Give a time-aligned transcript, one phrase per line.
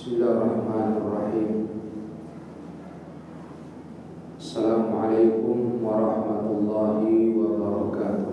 [0.00, 1.50] بسم الله الرحمن الرحيم.
[4.40, 7.00] السلام عليكم ورحمة الله
[7.36, 8.32] وبركاته.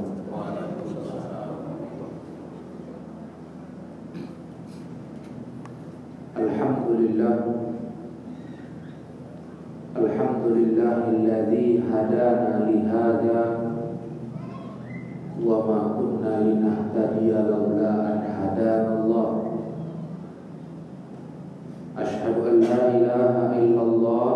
[6.39, 7.38] الحمد لله
[10.07, 13.41] الحمد لله الذي هدانا لهذا
[15.43, 19.46] وما كنا لنهتدي لولا أن هدانا الله.
[21.97, 24.33] أشهد أن لا إله إلا الله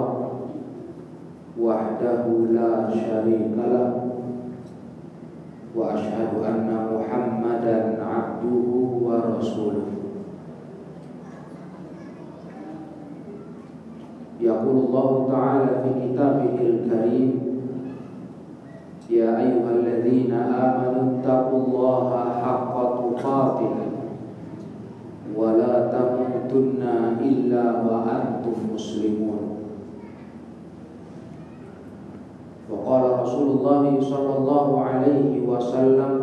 [1.62, 3.90] وحده لا شريك له
[5.76, 8.68] وأشهد أن محمدا عبده
[9.06, 9.88] ورسوله.
[14.42, 17.30] يقول الله تعالى في كتابه الكريم
[19.10, 22.10] يا أيها الذين آمنوا اتقوا الله
[22.42, 23.76] حق تقاته
[25.36, 26.21] ولا تموتن
[26.52, 29.64] tamutunna illa wa antum muslimun.
[32.68, 36.14] Wa qala Rasulullah sallallahu alaihi wasallam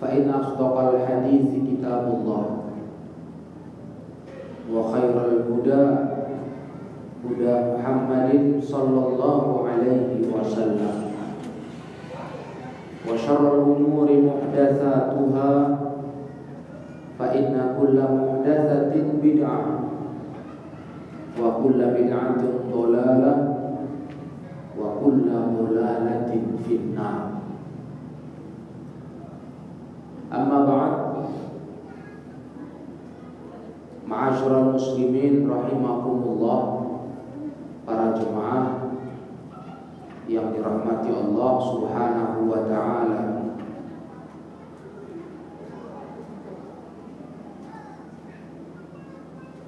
[0.00, 2.44] fa in asdaqal hadits kitabullah
[4.68, 5.82] wa khairal huda
[7.24, 11.16] huda Muhammadin sallallahu alaihi wasallam
[13.06, 15.85] wa syarrul umuri muhdatsatuha
[17.21, 19.61] فإن كل محدثة بدعة
[21.41, 22.41] وكل بدعة
[22.73, 23.33] ضلالة
[24.79, 26.31] وكل ضلالة
[26.67, 27.21] في النار
[30.33, 30.93] أما بعد
[34.11, 36.83] Ma'asyiral muslimin rahimakumullah
[37.87, 38.91] Para jemaah
[40.27, 43.44] Yang dirahmati Allah subhanahu wa ta'ala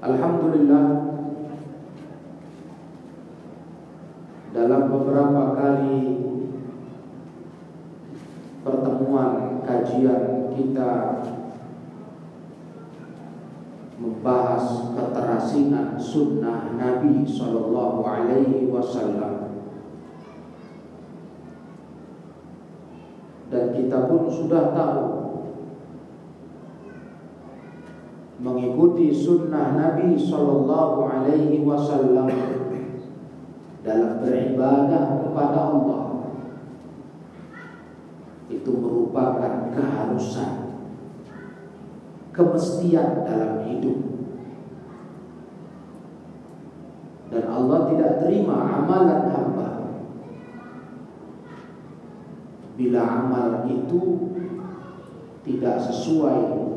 [0.08, 0.86] Alhamdulillah.
[4.56, 6.00] Dalam beberapa kali
[8.58, 11.24] Pertemuan kajian kita
[13.96, 19.56] membahas keterasingan sunnah Nabi Shallallahu Alaihi Wasallam.
[23.48, 25.17] Dan kita pun sudah tahu
[28.38, 32.30] mengikuti sunnah Nabi Shallallahu Alaihi Wasallam
[33.82, 36.02] dalam beribadah kepada Allah
[38.48, 40.52] itu merupakan keharusan
[42.30, 43.98] kemestian dalam hidup.
[47.28, 49.70] Dan Allah tidak terima amalan hamba
[52.78, 54.32] bila amal itu
[55.42, 56.67] tidak sesuai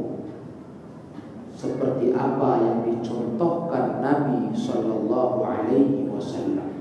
[1.62, 6.74] seperti apa yang dicontohkan Nabi Shallallahu Alaihi Wasallam.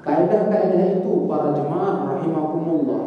[0.00, 3.04] Kaidah-kaidah itu para jemaah rahimakumullah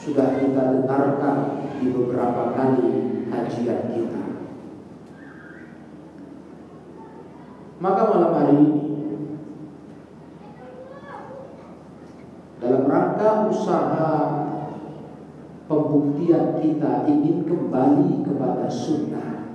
[0.00, 2.88] sudah kita dengarkan di beberapa kali
[3.28, 4.24] kajian kita.
[7.84, 8.82] Maka malam hari ini
[12.64, 14.43] dalam rangka usaha
[15.64, 19.48] pembuktian kita ingin kembali kepada sunnah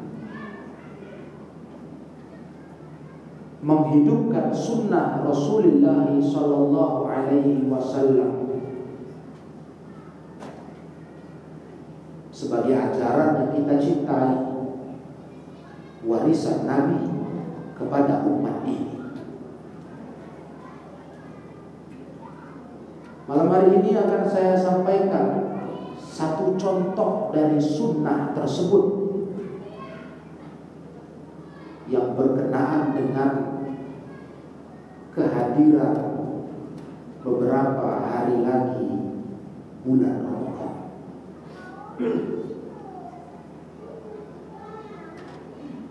[3.59, 8.50] menghidupkan sunnah Rasulullah Sallallahu Alaihi Wasallam
[12.31, 14.36] sebagai ajaran yang kita cintai
[16.08, 17.03] warisan Nabi
[17.75, 18.96] kepada umat ini.
[23.28, 25.49] Malam hari ini akan saya sampaikan
[26.19, 28.84] satu contoh dari sunnah tersebut
[31.88, 33.31] yang berkenaan dengan
[35.16, 35.95] kehadiran
[37.24, 39.16] beberapa hari lagi
[39.88, 40.74] bulan Ramadan.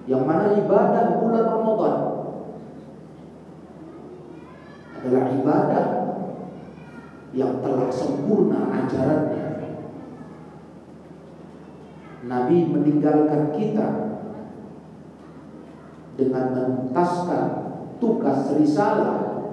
[0.04, 1.96] Yang mana ibadah bulan Ramadan
[4.92, 5.86] adalah ibadah
[7.32, 9.37] yang telah sempurna ajarannya.
[12.28, 13.88] Nabi meninggalkan kita
[16.20, 17.44] dengan menuntaskan
[17.96, 19.48] tugas risalah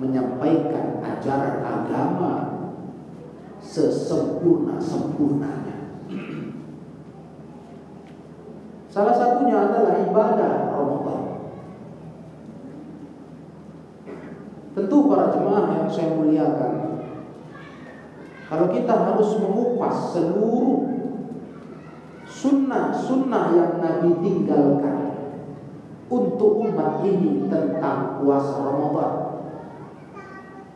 [0.00, 2.32] menyampaikan ajaran agama
[3.60, 6.00] sesempurna-sempurnanya.
[8.88, 11.22] Salah satunya adalah ibadah Ramadan.
[14.74, 16.98] Tentu para jemaah yang saya muliakan
[18.44, 20.83] Kalau kita harus mengupas seluruh
[22.44, 25.16] sunnah-sunnah yang Nabi tinggalkan
[26.12, 29.12] untuk umat ini tentang puasa Ramadan,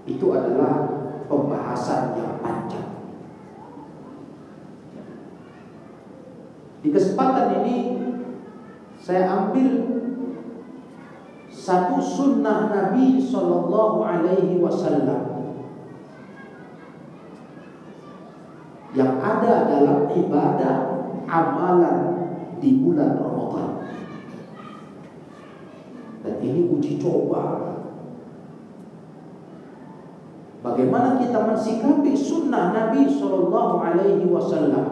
[0.08, 0.88] itu adalah
[1.28, 2.88] pembahasan yang panjang.
[6.80, 7.76] Di kesempatan ini
[8.96, 10.00] saya ambil
[11.52, 15.36] satu sunnah Nabi Shallallahu Alaihi Wasallam
[18.96, 20.97] yang ada dalam ibadah
[21.28, 21.98] amalan
[22.58, 23.70] di bulan Ramadan.
[26.24, 27.76] Dan ini uji coba.
[30.58, 34.86] Bagaimana kita mensikapi sunnah Nabi Shallallahu Alaihi Wasallam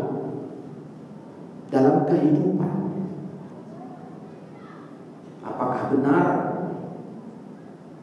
[1.74, 2.74] dalam kehidupan?
[5.42, 6.26] Apakah benar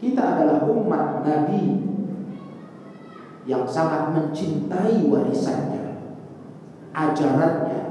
[0.04, 1.88] kita adalah umat Nabi
[3.48, 5.84] yang sangat mencintai warisannya?
[6.94, 7.83] ajarannya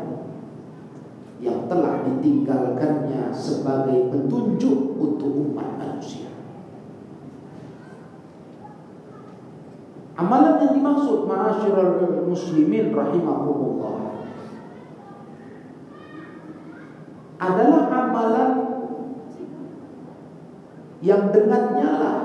[1.42, 6.30] yang telah ditinggalkannya sebagai petunjuk untuk umat manusia.
[10.14, 13.98] Amalan yang dimaksud ma'asyiral muslimin rahimahumullah
[17.42, 18.52] adalah amalan
[21.02, 22.18] yang dengannya lah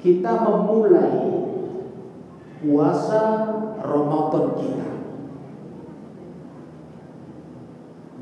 [0.00, 1.44] kita memulai
[2.64, 3.22] puasa
[3.84, 4.95] Ramadan kita.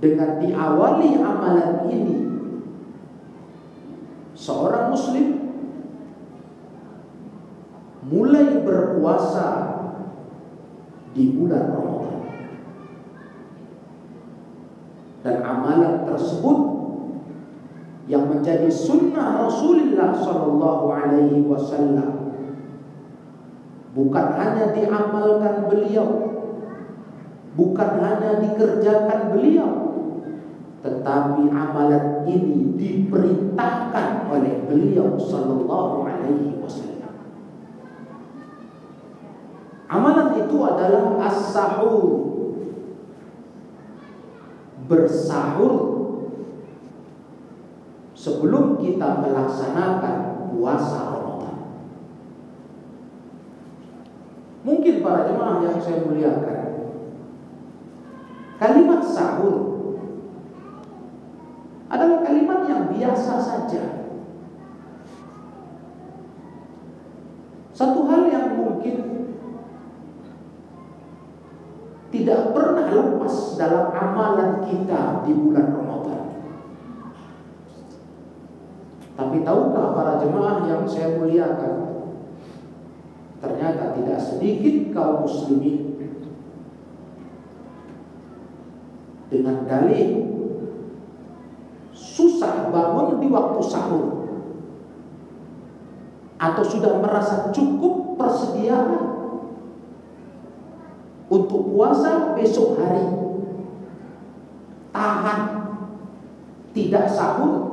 [0.04, 2.16] Dengan diawali amalan ini,
[4.36, 5.56] seorang muslim
[8.04, 9.48] mulai berpuasa
[11.16, 12.20] di bulan Ramadan.
[15.24, 16.58] Dan amalan tersebut
[18.04, 22.36] yang menjadi sunnah Rasulullah Sallallahu Alaihi Wasallam
[23.96, 26.08] bukan hanya diamalkan beliau,
[27.56, 29.83] bukan hanya dikerjakan beliau,
[30.84, 37.24] tetapi amalan ini diperintahkan oleh beliau sallallahu alaihi wasallam.
[39.88, 42.36] Amalan itu adalah as-sahur.
[44.84, 45.80] Bersahur
[48.12, 50.16] sebelum kita melaksanakan
[50.52, 51.14] puasa
[54.64, 56.60] Mungkin para jemaah yang saya muliakan
[58.56, 59.73] Kalimat sahur
[61.94, 64.10] Adalah kalimat yang biasa saja.
[67.70, 68.96] Satu hal yang mungkin
[72.14, 76.24] Tidak pernah lepas dalam amalan kita di bulan Ramadan.
[79.18, 81.74] Tapi tahukah para jemaah yang saya muliakan
[83.42, 85.94] Ternyata tidak sedikit kaum muslimin
[89.34, 90.33] dengan dalih
[92.44, 94.06] susah bangun di waktu sahur.
[96.36, 99.00] Atau sudah merasa cukup persediaan
[101.32, 103.06] untuk puasa besok hari.
[104.92, 105.40] Tahan.
[106.74, 107.72] Tidak sahur.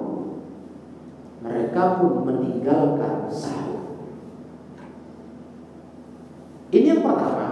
[1.41, 3.81] Mereka pun meninggalkan sahur.
[6.71, 7.49] Ini yang pertama.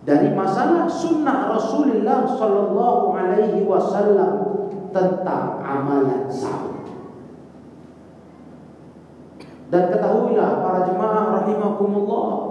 [0.00, 4.39] Dari masalah sunnah Rasulullah Sallallahu Alaihi Wasallam
[4.90, 6.82] tentang amalan sahur.
[9.70, 12.50] Dan ketahuilah para jemaah rahimakumullah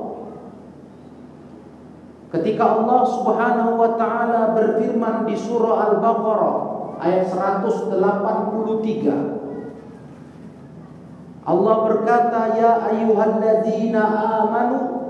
[2.30, 6.58] Ketika Allah Subhanahu wa taala berfirman di surah Al-Baqarah
[7.02, 7.98] ayat 183
[11.50, 14.04] Allah berkata ya ayyuhalladzina
[14.46, 15.10] amanu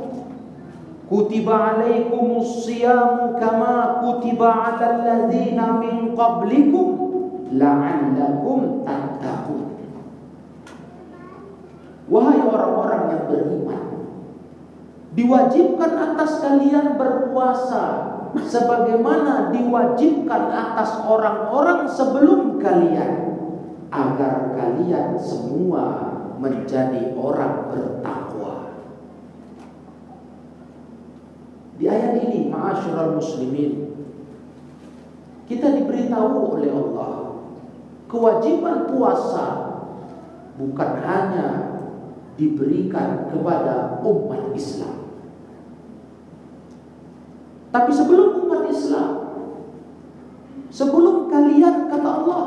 [1.12, 5.28] kutiba alaikumus siyamu kama kutiba alal
[5.84, 6.89] min qablikum
[7.54, 9.66] la'allakum tattaqun.
[12.10, 13.86] Wahai orang-orang yang beriman,
[15.14, 17.86] diwajibkan atas kalian berpuasa
[18.50, 23.38] sebagaimana diwajibkan atas orang-orang sebelum kalian
[23.90, 28.74] agar kalian semua menjadi orang bertakwa.
[31.78, 33.90] Di ayat ini, ma'asyiral muslimin,
[35.50, 37.19] kita diberitahu oleh Allah
[38.10, 39.46] kewajiban puasa
[40.58, 41.48] bukan hanya
[42.36, 44.98] diberikan kepada umat Islam.
[47.70, 49.12] Tapi sebelum umat Islam,
[50.74, 52.46] sebelum kalian kata Allah,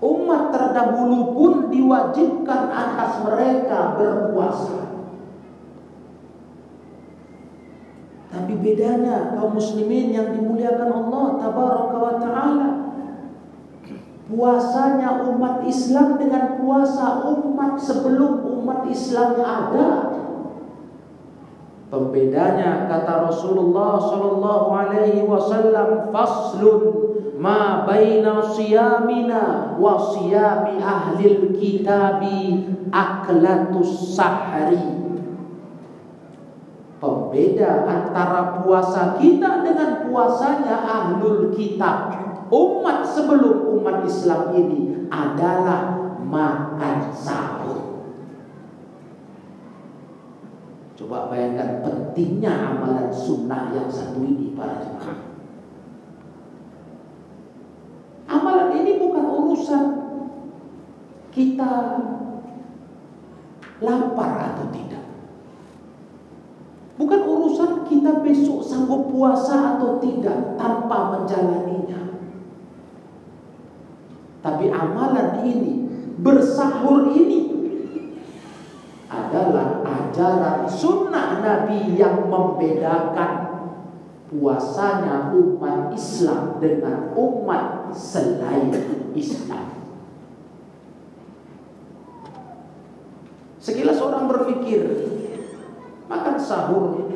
[0.00, 4.80] umat terdahulu pun diwajibkan atas mereka berpuasa.
[8.30, 12.89] Tapi bedanya kaum muslimin yang dimuliakan Allah tabaraka wa taala
[14.30, 19.90] puasanya umat Islam dengan puasa umat sebelum umat Islam ada.
[21.90, 26.82] Pembedanya kata Rasulullah sallallahu alaihi wasallam faslun
[27.34, 35.02] ma baina siyamina wa siyami ahli kitabi aklatus sahri.
[37.02, 47.14] Pembeda antara puasa kita dengan puasanya ahlul kitab umat sebelum umat Islam ini adalah makan
[47.14, 47.78] sahur.
[50.98, 55.18] Coba bayangkan pentingnya amalan sunnah yang satu ini para jemaah.
[58.30, 59.84] Amalan ini bukan urusan
[61.32, 61.72] kita
[63.80, 65.02] lapar atau tidak.
[67.00, 72.09] Bukan urusan kita besok sanggup puasa atau tidak tanpa menjalaninya.
[74.40, 75.84] Tapi amalan ini,
[76.20, 77.40] bersahur ini
[79.10, 83.50] adalah ajaran sunnah Nabi yang membedakan
[84.30, 88.70] puasanya umat Islam dengan umat selain
[89.18, 89.66] Islam.
[93.58, 94.88] Sekilas orang berpikir
[96.06, 97.12] makan sahur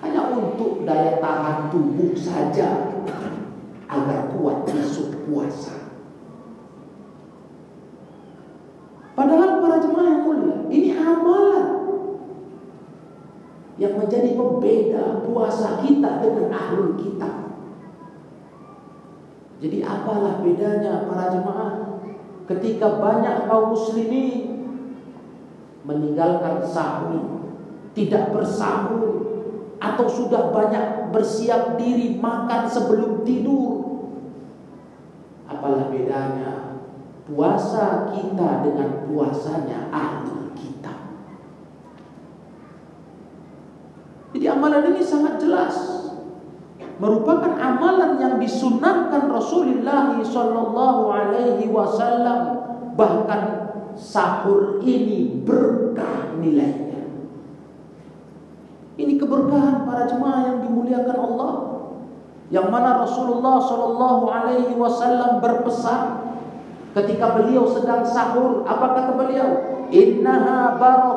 [0.00, 2.94] hanya untuk daya tahan tubuh saja
[3.90, 5.74] agar kuat besok puasa.
[9.16, 11.68] Padahal para jemaah yang mulia, ini amalan
[13.86, 17.30] yang menjadi pembeda puasa kita dengan ahlul kita.
[19.62, 22.02] Jadi apalah bedanya para jemaah
[22.50, 24.68] ketika banyak kaum muslimin
[25.86, 27.54] meninggalkan sahur,
[27.94, 29.22] tidak bersahur
[29.78, 33.86] atau sudah banyak bersiap diri makan sebelum tidur.
[35.46, 36.82] Apalah bedanya
[37.24, 40.94] puasa kita dengan puasanya ahli kita.
[44.36, 45.78] Jadi amalan ini sangat jelas
[46.98, 52.66] merupakan amalan yang disunahkan Rasulullah Shallallahu Alaihi Wasallam
[52.98, 57.06] bahkan sahur ini berkah nilainya.
[58.98, 61.54] Ini keberkahan para jemaah yang dimuliakan Allah.
[62.50, 66.26] Yang mana Rasulullah Shallallahu Alaihi Wasallam berpesan
[66.96, 69.48] Ketika beliau sedang sahur, apa kata beliau?
[69.92, 71.14] Innaha barak